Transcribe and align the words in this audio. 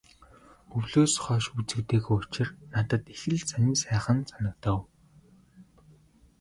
Өвлөөс 0.75 1.13
хойш 1.23 1.45
үзэгдээгүй 1.57 2.17
учир 2.23 2.47
надад 2.73 3.03
их 3.13 3.21
л 3.31 3.35
сонин 3.49 3.75
сайхан 3.83 4.19
санагдав. 4.29 4.79